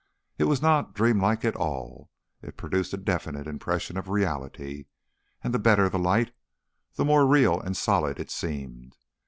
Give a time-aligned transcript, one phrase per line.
[0.39, 2.09] It was not dream like at all:
[2.41, 4.85] it produced a definite impression of reality,
[5.43, 6.33] and the better the light
[6.95, 8.97] the more real and solid it seemed.